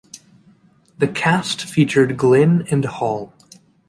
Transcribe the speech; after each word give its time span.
The 0.97 1.07
cast 1.07 1.61
featured 1.61 2.17
Glynn 2.17 2.65
and 2.71 2.85
Hall. 2.85 3.35